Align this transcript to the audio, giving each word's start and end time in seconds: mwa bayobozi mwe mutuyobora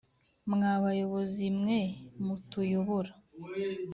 mwa 0.51 0.71
bayobozi 0.83 1.45
mwe 1.59 1.79
mutuyobora 2.25 3.11